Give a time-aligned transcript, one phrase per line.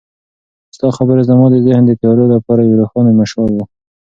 [0.75, 3.59] ستا خبرې زما د ذهن د تیارو لپاره یو روښانه مشال و.